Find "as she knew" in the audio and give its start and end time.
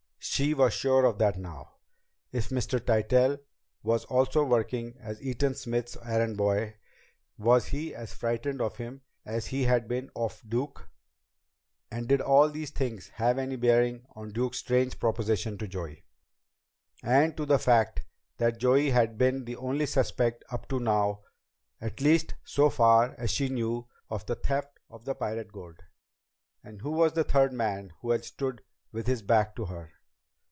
23.17-23.87